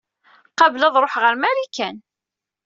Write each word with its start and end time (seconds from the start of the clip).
Qabel 0.57 0.81
ad 0.87 0.95
ruḥeɣ 1.03 1.23
ɣer 1.23 1.35
Marikan. 1.37 1.97